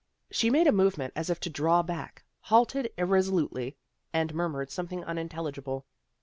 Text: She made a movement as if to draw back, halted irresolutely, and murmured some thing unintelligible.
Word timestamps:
She 0.31 0.49
made 0.49 0.65
a 0.65 0.71
movement 0.71 1.13
as 1.15 1.29
if 1.29 1.39
to 1.41 1.49
draw 1.51 1.83
back, 1.83 2.23
halted 2.39 2.91
irresolutely, 2.97 3.77
and 4.11 4.33
murmured 4.33 4.71
some 4.71 4.87
thing 4.87 5.03
unintelligible. 5.05 5.85